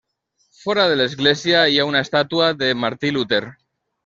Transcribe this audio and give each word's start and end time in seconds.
Fora 0.61 0.85
de 0.91 0.95
l'església 1.01 1.59
hi 1.65 1.77
ha 1.83 1.87
una 1.91 2.01
estàtua 2.07 2.49
de 2.63 2.71
Martí 2.87 3.13
Luter. 3.19 3.45